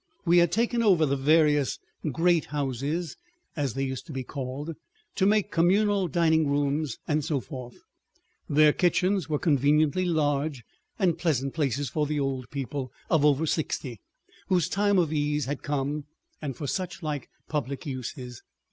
We 0.25 0.39
had 0.39 0.51
taken 0.51 0.81
over 0.81 1.05
the 1.05 1.15
various 1.15 1.77
"great 2.11 2.45
houses," 2.45 3.17
as 3.55 3.75
they 3.75 3.83
used 3.83 4.07
to 4.07 4.11
be 4.11 4.23
called, 4.23 4.73
to 5.13 5.27
make 5.27 5.51
communal 5.51 6.07
dining 6.07 6.47
rooms 6.49 6.97
and 7.07 7.23
so 7.23 7.39
forth—their 7.39 8.73
kitchens 8.73 9.29
were 9.29 9.37
conveniently 9.37 10.05
large—and 10.05 11.19
pleasant 11.19 11.53
places 11.53 11.91
for 11.91 12.07
the 12.07 12.19
old 12.19 12.49
people 12.49 12.91
of 13.11 13.23
over 13.23 13.45
sixty 13.45 14.01
whose 14.47 14.69
time 14.69 14.97
of 14.97 15.13
ease 15.13 15.45
had 15.45 15.61
come, 15.61 16.05
and 16.41 16.55
for 16.55 16.65
suchlike 16.65 17.27
public 17.47 17.85
uses. 17.85 18.41